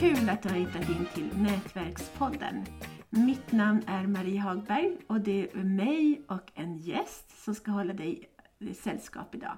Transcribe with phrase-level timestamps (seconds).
[0.00, 2.64] kul att du har hittat in till Nätverkspodden.
[3.10, 7.92] Mitt namn är Marie Hagberg och det är mig och en gäst som ska hålla
[7.92, 8.30] dig
[8.74, 9.56] sällskap idag.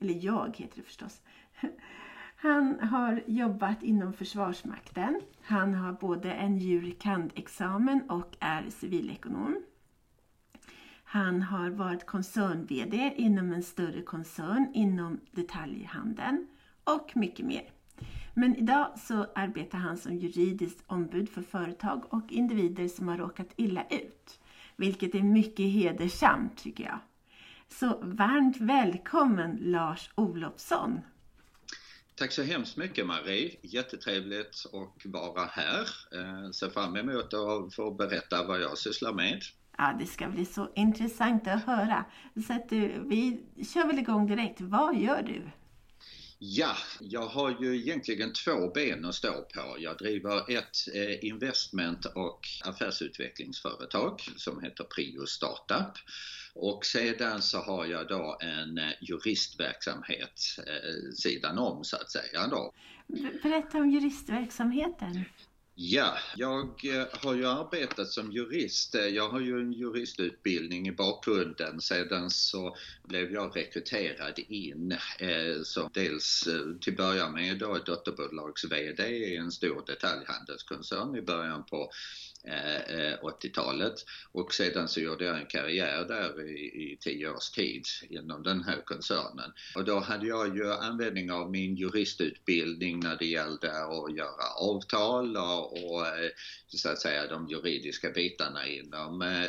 [0.00, 1.22] Eller jag heter det förstås.
[2.36, 5.20] Han har jobbat inom Försvarsmakten.
[5.42, 6.96] Han har både en jur.
[7.34, 9.62] examen och är civilekonom.
[11.04, 16.46] Han har varit koncern-VD inom en större koncern inom detaljhandeln
[16.84, 17.79] och mycket mer.
[18.34, 23.48] Men idag så arbetar han som juridiskt ombud för företag och individer som har råkat
[23.56, 24.40] illa ut.
[24.76, 26.98] Vilket är mycket hedersamt tycker jag.
[27.68, 31.00] Så varmt välkommen Lars Olofsson!
[32.14, 33.56] Tack så hemskt mycket Marie!
[33.62, 35.88] Jättetrevligt att vara här.
[36.14, 39.42] Eh, ser fram emot att få berätta vad jag sysslar med.
[39.78, 42.04] Ja, det ska bli så intressant att höra.
[42.46, 43.40] Så att du, vi
[43.74, 44.60] kör väl igång direkt.
[44.60, 45.42] Vad gör du?
[46.42, 49.76] Ja, jag har ju egentligen två ben att stå på.
[49.78, 55.92] Jag driver ett eh, investment och affärsutvecklingsföretag som heter Prio Startup.
[56.54, 62.46] Och sedan så har jag då en eh, juristverksamhet eh, sidan om så att säga.
[62.46, 62.72] Då.
[63.42, 65.24] Berätta om juristverksamheten.
[65.82, 68.94] Ja, jag eh, har ju arbetat som jurist.
[68.94, 71.80] Eh, jag har ju en juristutbildning i bakgrunden.
[71.80, 76.48] Sedan så blev jag rekryterad in eh, som dels
[76.80, 81.90] till början med då ett dotterbolags VD i en stor detaljhandelskoncern i början på
[82.44, 83.94] Eh, eh, 80-talet
[84.32, 88.64] och sedan så gjorde jag en karriär där i, i tio års tid inom den
[88.64, 89.52] här koncernen.
[89.76, 95.36] Och då hade jag ju användning av min juristutbildning när det gällde att göra avtal
[95.36, 96.30] och, och eh,
[96.68, 99.44] så att säga de juridiska bitarna inom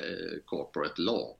[0.45, 1.37] corporate law.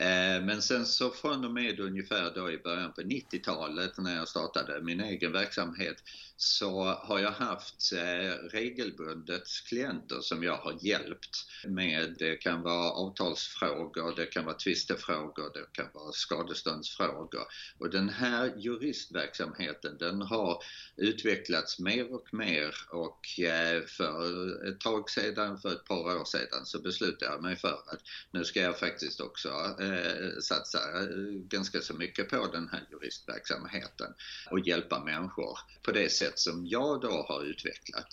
[0.00, 4.28] Eh, men sen så från och med ungefär då i början på 90-talet när jag
[4.28, 5.96] startade min egen verksamhet
[6.40, 12.90] så har jag haft eh, regelbundet klienter som jag har hjälpt med, det kan vara
[12.90, 17.44] avtalsfrågor, det kan vara tvistefrågor, det kan vara skadeståndsfrågor.
[17.78, 20.62] Och den här juristverksamheten den har
[20.96, 26.66] utvecklats mer och mer och eh, för ett tag sedan, för ett par år sedan
[26.66, 29.48] så beslutade jag mig för att nu ska jag faktiskt också
[29.80, 30.78] eh, satsa
[31.48, 34.14] ganska så mycket på den här juristverksamheten
[34.50, 38.08] och hjälpa människor på det sättet sätt som jag då har utvecklat.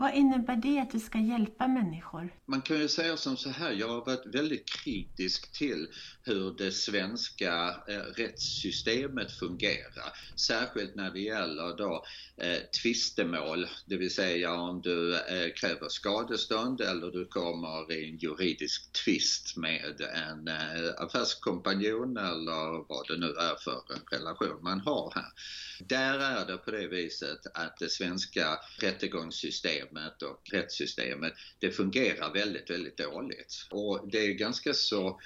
[0.00, 2.34] Vad innebär det att du ska hjälpa människor?
[2.46, 5.88] Man kan ju säga som så här, jag har varit väldigt kritisk till
[6.22, 10.12] hur det svenska eh, rättssystemet fungerar.
[10.36, 12.04] Särskilt när det gäller då
[12.36, 18.18] eh, tvistemål, det vill säga om du eh, kräver skadestånd eller du kommer i en
[18.18, 24.80] juridisk tvist med en eh, affärskompanjon eller vad det nu är för en relation man
[24.80, 25.32] har här.
[25.80, 29.87] Där är det på det viset att det svenska rättegångssystemet
[30.22, 33.66] och rättssystemet, det fungerar väldigt, väldigt dåligt.
[33.70, 35.20] Och det är ganska så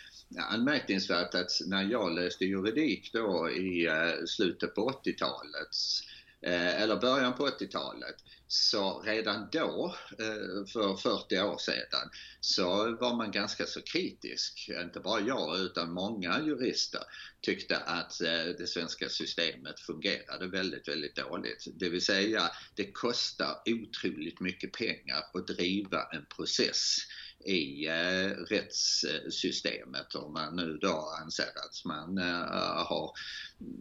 [0.51, 5.69] anmärkningsvärt att när jag läste juridik då i eh, slutet på 80-talet
[6.43, 8.17] Eh, eller början på 80-talet
[8.49, 12.11] så redan då, eh, för 40 år sedan,
[12.41, 14.71] så var man ganska så kritisk.
[14.83, 17.01] Inte bara jag utan många jurister
[17.41, 21.67] tyckte att eh, det svenska systemet fungerade väldigt, väldigt dåligt.
[21.75, 26.97] Det vill säga, det kostar otroligt mycket pengar att driva en process
[27.45, 33.13] i eh, rättssystemet om man nu då anser att man eh, har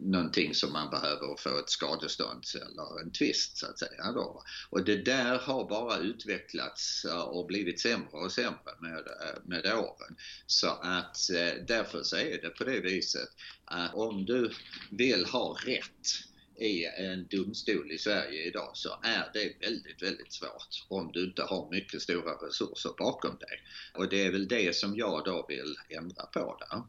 [0.01, 4.43] någonting som man behöver få ett skadestånd eller en tvist så att säga då.
[4.69, 9.65] Och det där har bara utvecklats eh, och blivit sämre och sämre med, eh, med
[9.65, 10.15] åren.
[10.45, 13.29] Så att eh, därför så är det på det viset
[13.65, 14.51] att om du
[14.89, 20.85] vill ha rätt i en domstol i Sverige idag så är det väldigt, väldigt svårt
[20.87, 23.61] om du inte har mycket stora resurser bakom dig.
[23.93, 26.83] Och det är väl det som jag då vill ändra på där.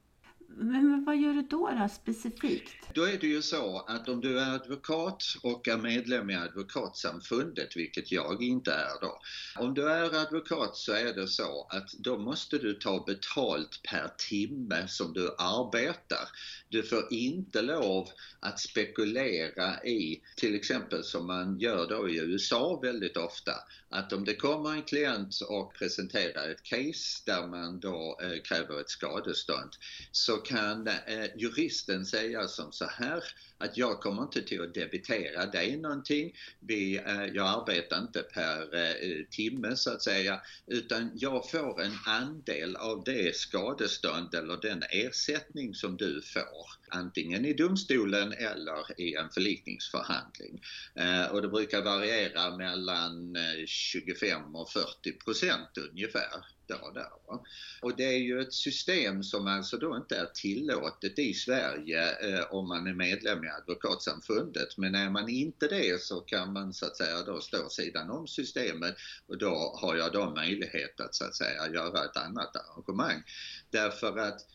[0.56, 2.72] Men vad gör du då, då specifikt?
[2.94, 7.76] Då är det ju så att om du är advokat och är medlem i Advokatsamfundet,
[7.76, 9.20] vilket jag inte är då.
[9.56, 14.08] Om du är advokat så är det så att då måste du ta betalt per
[14.28, 16.28] timme som du arbetar.
[16.68, 18.08] Du får inte lov
[18.40, 23.52] att spekulera i, till exempel som man gör då i USA väldigt ofta,
[23.88, 28.80] att om det kommer en klient och presenterar ett case där man då eh, kräver
[28.80, 29.70] ett skadestånd
[30.12, 33.24] så kan eh, juristen säga som så här
[33.58, 36.36] att jag kommer inte till att debitera dig någonting.
[36.60, 41.92] Vi, eh, jag arbetar inte per eh, timme så att säga utan jag får en
[42.06, 49.14] andel av det skadestånd eller den ersättning som du får antingen i domstolen eller i
[49.14, 50.62] en förlikningsförhandling.
[50.94, 57.10] Eh, och det brukar variera mellan eh, 25 och 40 procent ungefär då där.
[57.26, 57.44] Va?
[57.82, 62.44] Och det är ju ett system som alltså då inte är tillåtet i Sverige eh,
[62.50, 64.78] om man är medlem i Advokatsamfundet.
[64.78, 68.26] Men är man inte det så kan man så att säga då stå sidan om
[68.26, 68.94] systemet
[69.26, 73.22] och då har jag då möjlighet att så att säga göra ett annat arrangemang.
[73.70, 74.46] Därför att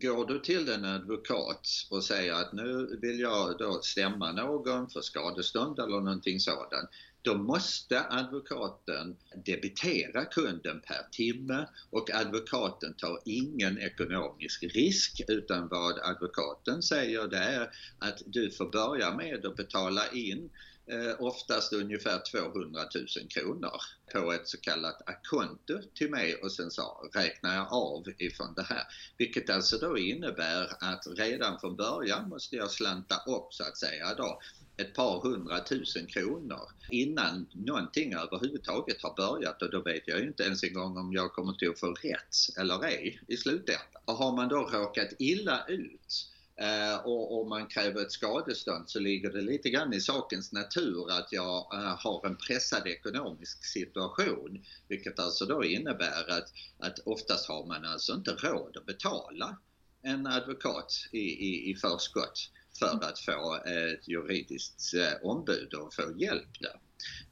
[0.00, 5.00] Går du till en advokat och säger att nu vill jag då stämma någon för
[5.00, 6.90] skadestånd eller någonting sådant
[7.22, 15.98] då måste advokaten debitera kunden per timme och advokaten tar ingen ekonomisk risk utan vad
[15.98, 20.50] advokaten säger det är att du får börja med att betala in
[20.92, 23.80] Eh, oftast ungefär 200 000 kronor
[24.12, 28.62] på ett så kallat akonto till mig och sen så räknar jag av ifrån det
[28.62, 28.82] här.
[29.18, 34.14] Vilket alltså då innebär att redan från början måste jag slanta upp så att säga
[34.14, 34.40] då
[34.76, 40.42] ett par hundratusen kronor innan någonting överhuvudtaget har börjat och då vet jag ju inte
[40.42, 43.86] ens en gång om jag kommer till att få rätt eller ej i slutändan.
[44.04, 48.98] Och har man då råkat illa ut Eh, och om man kräver ett skadestånd så
[48.98, 54.64] ligger det lite grann i sakens natur att jag eh, har en pressad ekonomisk situation.
[54.88, 59.58] Vilket alltså då innebär att, att oftast har man alltså inte råd att betala
[60.02, 66.14] en advokat i, i, i förskott för att få ett juridiskt eh, ombud och få
[66.18, 66.80] hjälp där.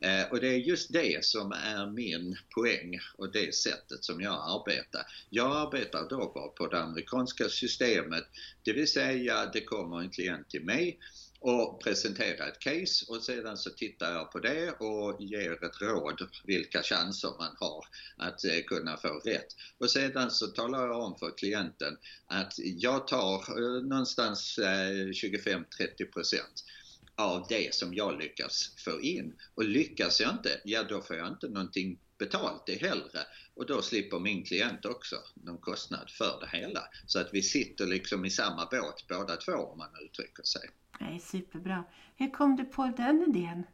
[0.00, 4.34] Eh, och det är just det som är min poäng och det sättet som jag
[4.34, 5.02] arbetar.
[5.30, 8.24] Jag arbetar då på det amerikanska systemet,
[8.62, 10.98] det vill säga det kommer en klient till mig
[11.40, 16.28] och presentera ett case och sedan så tittar jag på det och ger ett råd
[16.44, 17.84] vilka chanser man har
[18.16, 19.46] att eh, kunna få rätt.
[19.78, 21.96] Och sedan så talar jag om för klienten
[22.26, 26.64] att jag tar eh, någonstans 25-30 procent
[27.14, 29.34] av det som jag lyckas få in.
[29.54, 33.10] Och lyckas jag inte, ja då får jag inte någonting betalt det heller.
[33.54, 36.80] Och då slipper min klient också någon kostnad för det hela.
[37.06, 40.70] Så att vi sitter liksom i samma båt båda två om man uttrycker sig.
[41.00, 41.84] Nej, superbra.
[42.16, 43.64] Hur kom du på den idén?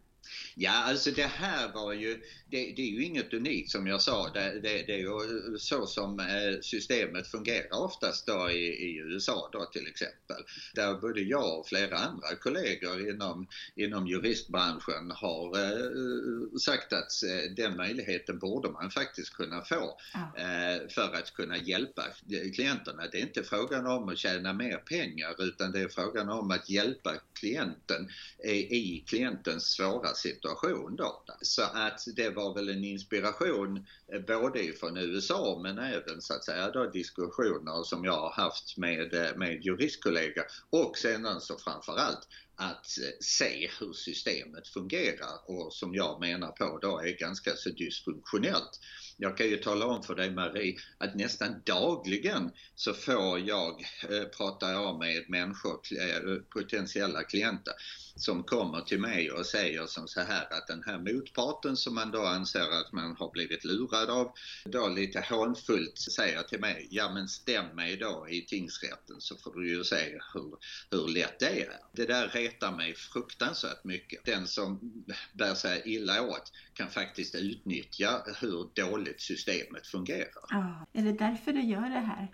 [0.55, 4.31] Ja, alltså det här var ju, det, det, är ju inget unikt som jag sa.
[4.35, 9.49] Det, det, det är ju så som eh, systemet fungerar oftast då i, i, USA
[9.53, 10.37] då till exempel.
[10.75, 17.55] Där både jag och flera andra kollegor inom, inom juristbranschen har eh, sagt att eh,
[17.57, 19.99] den möjligheten borde man faktiskt kunna få
[20.37, 22.03] eh, för att kunna hjälpa
[22.55, 23.03] klienterna.
[23.13, 26.71] Det är inte frågan om att tjäna mer pengar utan det är frågan om att
[26.71, 28.09] hjälpa klienten
[28.45, 31.25] i, i klientens svåra situation då.
[31.43, 36.45] Så att det var väl en inspiration eh, både från USA men även så att
[36.45, 42.29] säga då diskussioner som jag har haft med, eh, med juristkollegor och sedan så framförallt
[42.57, 47.71] att eh, se hur systemet fungerar och som jag menar på då är ganska så
[47.71, 48.81] dysfunktionellt.
[49.19, 53.81] Jag kan ju tala om för dig Marie att nästan dagligen så får jag,
[54.11, 57.75] eh, pratar jag med människor, eh, potentiella klienter
[58.17, 62.11] som kommer till mig och säger som så här att den här motparten som man
[62.11, 64.33] då anser att man har blivit lurad av,
[64.65, 69.55] då lite hånfullt säger till mig, ja men stäm mig då i tingsrätten så får
[69.55, 70.57] du ju se hur,
[70.91, 71.73] hur lätt det är.
[71.93, 74.25] Det där retar mig fruktansvärt mycket.
[74.25, 74.81] Den som
[75.33, 78.71] bär sig illa åt kan faktiskt utnyttja hur
[79.07, 80.45] dåligt systemet fungerar.
[80.51, 82.29] Ja, är det därför du gör det här?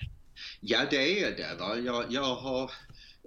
[0.61, 1.57] Ja, det är det.
[1.61, 1.76] Va?
[1.76, 2.71] Jag, jag har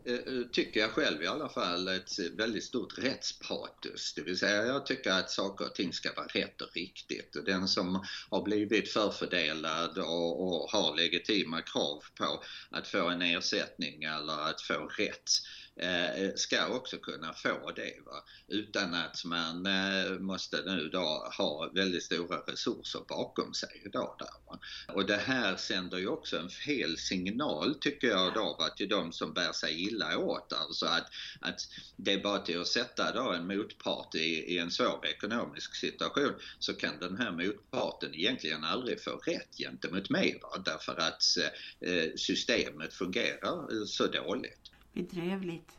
[0.07, 4.13] Eh, eh, tycker jag själv i alla fall, ett väldigt stort rättspatos.
[4.15, 7.35] Det vill säga jag tycker att saker och ting ska vara rätt och riktigt.
[7.35, 13.21] Och den som har blivit förfördelad och, och har legitima krav på att få en
[13.21, 15.29] ersättning eller att få rätt
[15.77, 17.93] Eh, eh, ska också kunna få det.
[18.05, 18.23] Va?
[18.47, 23.81] Utan att man eh, måste nu då ha väldigt stora resurser bakom sig.
[23.93, 24.59] Då, där, va?
[24.93, 29.13] Och det här sänder ju också en fel signal tycker jag då va, till de
[29.13, 30.53] som bär sig illa åt.
[30.53, 31.07] Alltså att,
[31.39, 31.61] att
[31.95, 36.33] det är bara till att sätta då en motpart i, i en svår ekonomisk situation
[36.59, 40.39] så kan den här motparten egentligen aldrig få rätt gentemot mig.
[40.41, 40.61] Va?
[40.65, 44.64] Därför att eh, eh systemet fungerar eh, så dåligt
[44.95, 45.77] bedrövligt.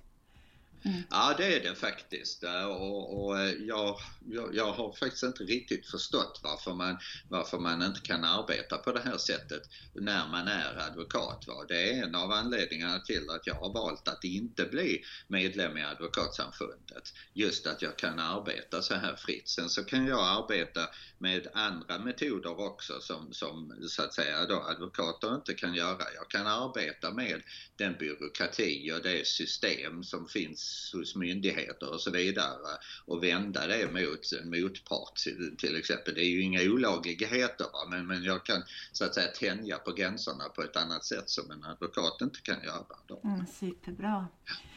[0.85, 1.03] Mm.
[1.11, 2.45] Ja, det är det faktiskt.
[2.45, 3.97] Eh, och, och eh, jag,
[4.29, 8.93] jag, jag, har faktiskt inte riktigt förstått varför man, varför man inte kan arbeta på
[8.93, 11.45] det här sättet när man är advokat.
[11.47, 11.65] Va?
[11.69, 15.85] Det är en av anledningarna till att jag har valt att inte bli medlem i
[15.85, 17.13] Advokatsamfundet.
[17.33, 19.49] Just att jag kan arbeta så här fritt.
[19.49, 24.61] Sen så kan jag arbeta med andra metoder också som, som så att säga då
[24.61, 26.05] advokater inte kan göra.
[26.15, 27.43] Jag kan arbeta med
[27.77, 33.93] den byråkrati och det system som finns hos myndigheter och så vidare och vända det
[33.93, 35.15] mot en motpart
[35.59, 36.15] till exempel.
[36.15, 37.89] Det är ju inga olagligheter va?
[37.91, 41.51] Men, men jag kan så att säga tänja på gränserna på ett annat sätt som
[41.51, 42.97] en advokat inte kan göra.
[43.07, 43.21] Då.
[43.25, 44.27] Mm, superbra.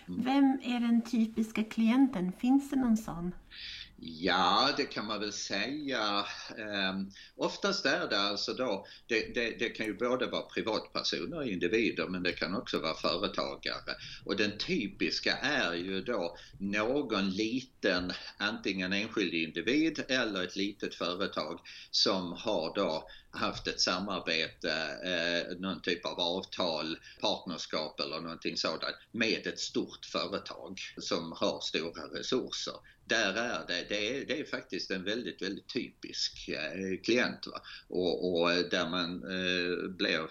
[0.08, 0.24] Mm.
[0.24, 2.32] Vem är den typiska klienten?
[2.39, 3.32] Finns det någon sån?
[4.01, 6.25] Ja, det kan man väl säga.
[6.58, 11.48] Um, oftast är det alltså då, det, det, det, kan ju både vara privatpersoner och
[11.48, 13.96] individer men det kan också vara företagare.
[14.25, 21.60] Och den typiska är ju då någon liten, antingen enskild individ eller ett litet företag
[21.91, 24.72] som har då haft ett samarbete,
[25.03, 31.60] eh, någon typ av avtal, partnerskap eller någonting sådant med ett stort företag som har
[31.62, 32.74] stora resurser
[33.09, 37.47] där är det, det är, det är faktiskt en väldigt, väldigt typisk eh, klient.
[37.47, 37.61] Va?
[37.87, 40.27] Och, och eh, där man eh, blir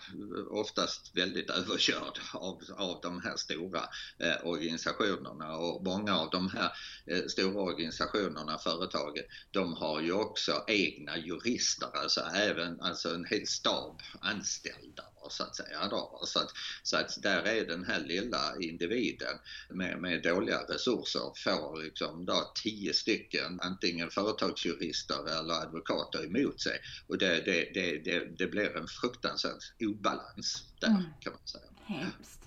[0.50, 3.82] oftast väldigt överkörd av, av de här stora
[4.18, 6.72] eh, organisationerna och många av de här
[7.06, 13.46] eh, stora organisationerna, företagen, de har ju också egna jurister, alltså även alltså en hel
[13.46, 15.88] stab anställda så att säga.
[15.90, 16.20] Då.
[16.24, 16.50] Så, att,
[16.82, 19.38] så att där är den här lilla individen
[19.70, 26.78] med, med dåliga resurser får liksom då tio stycken antingen företagsjurister eller advokater emot sig
[27.06, 31.02] och det, det, det, det, det blir en fruktansvärd obalans där mm.
[31.20, 31.64] kan man säga.
[31.84, 32.40] Hemskt.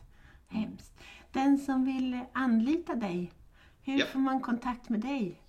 [0.47, 0.91] Hemskt.
[1.33, 3.33] Den som vill anlita dig,
[3.81, 4.05] hur ja.
[4.05, 5.41] får man kontakt med dig?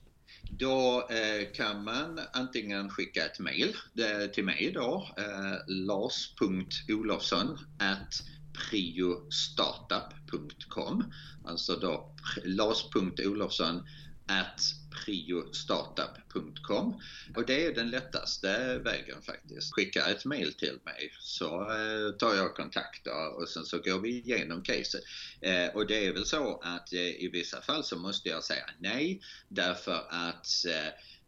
[0.50, 7.58] Då eh, kan man antingen skicka ett mail eh, till mig då, eh, lars.olofsson
[8.70, 11.12] priostartup.com
[11.44, 13.86] Alltså då lars.olofsson
[15.04, 17.00] priostartup.com
[17.36, 19.74] och det är den lättaste vägen faktiskt.
[19.74, 23.06] Skicka ett mail till mig så eh, tar jag kontakt
[23.38, 25.02] och sen så går vi igenom caset.
[25.40, 28.64] Eh, och det är väl så att eh, i vissa fall så måste jag säga
[28.78, 30.46] nej därför att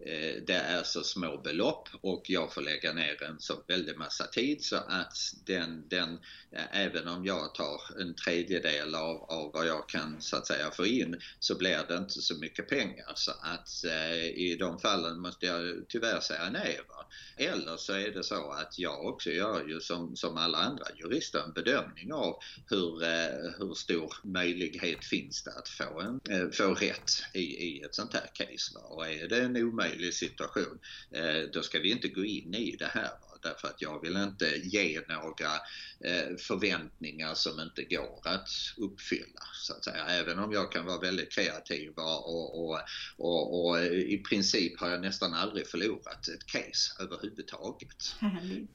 [0.07, 4.27] Eh, det är så små belopp och jag får lägga ner en så väldigt massa
[4.27, 6.19] tid så att den, den
[6.53, 10.71] eh, även om jag tar en tredjedel av, av vad jag kan så att säga
[10.71, 15.21] få in så blir det inte så mycket pengar så att eh, i de fallen
[15.21, 16.81] måste jag tyvärr säga nej.
[16.89, 17.07] Va?
[17.37, 21.43] Eller så är det så att jag också gör ju som, som alla andra jurister
[21.47, 22.39] en bedömning av
[22.71, 27.83] hur, eh, hur stor möjlighet finns det att få, en, eh, få rätt i, i
[27.83, 28.75] ett sånt här case.
[28.75, 28.81] Va?
[28.81, 29.57] Och är det en
[29.95, 30.79] omöjlig situation
[31.11, 33.11] eh, då ska vi inte gå in i det här.
[33.43, 35.51] Därför att jag vill inte ge några
[36.39, 39.41] förväntningar som inte går att uppfylla.
[39.53, 40.07] Så att säga.
[40.07, 42.81] Även om jag kan vara väldigt kreativ och, och,
[43.17, 48.17] och, och i princip har jag nästan aldrig förlorat ett case överhuvudtaget.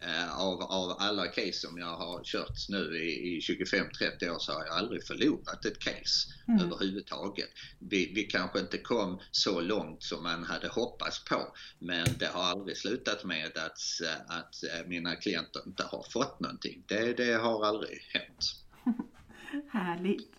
[0.01, 4.51] Eh, av, av alla case som jag har kört nu i, i 25-30 år så
[4.51, 6.65] har jag aldrig förlorat ett case mm.
[6.65, 7.49] överhuvudtaget.
[7.79, 12.43] Vi, vi kanske inte kom så långt som man hade hoppats på men det har
[12.43, 13.79] aldrig slutat med att,
[14.27, 16.83] att Eh, mina klienter inte har fått någonting.
[16.87, 18.55] Det, det har aldrig hänt.
[19.71, 20.35] Härligt!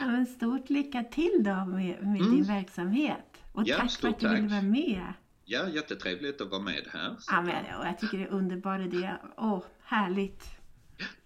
[0.00, 2.30] Ja, men stort lycka till då med, med mm.
[2.30, 5.12] din verksamhet och ja, tack för att du ville vara med.
[5.44, 7.16] Ja, jättetrevligt att vara med här.
[7.26, 9.10] Ja, men, och jag tycker det är underbar idé.
[9.36, 10.44] Åh, härligt!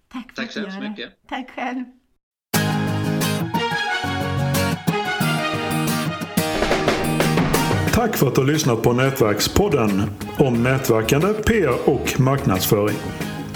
[0.09, 1.12] Tack för tack att du gör så mycket.
[1.29, 1.85] Tack själv!
[7.95, 10.03] Tack för att du har lyssnat på Nätverkspodden
[10.38, 12.97] om nätverkande, PR och marknadsföring